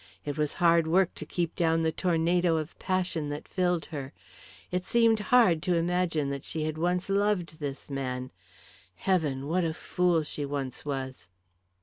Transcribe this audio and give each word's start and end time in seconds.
It 0.25 0.35
was 0.35 0.55
hard 0.55 0.87
work 0.87 1.13
to 1.13 1.27
keep 1.27 1.55
down 1.55 1.83
the 1.83 1.91
tornado 1.91 2.57
of 2.57 2.73
passion 2.79 3.29
that 3.29 3.47
filled 3.47 3.85
her. 3.93 4.13
It 4.71 4.83
seemed 4.83 5.19
hard 5.19 5.61
to 5.61 5.75
imagine 5.75 6.31
that 6.31 6.43
she 6.43 6.63
had 6.63 6.75
once 6.79 7.07
loved 7.07 7.59
this 7.59 7.87
man. 7.87 8.31
Heavens! 8.95 9.45
what 9.45 9.63
a 9.63 9.75
fool 9.75 10.23
she 10.23 10.43
once 10.43 10.83
was. 10.85 11.29